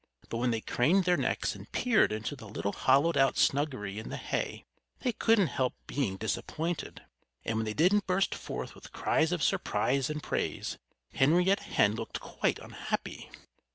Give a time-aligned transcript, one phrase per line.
[0.29, 4.09] But when they craned their necks and peered into the little hollowed out snuggery in
[4.09, 4.65] the hay
[5.01, 7.03] they couldn't help being disappointed.
[7.45, 10.79] And when they didn't burst forth with cries of surprise and praise
[11.13, 13.29] Henrietta Hen looked quite unhappy.